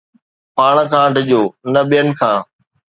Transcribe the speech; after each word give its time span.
پاڻ 0.55 0.75
کان 0.91 1.07
ڊڄو 1.15 1.41
نه 1.73 1.81
ٻين 1.89 2.07
کان 2.19 2.37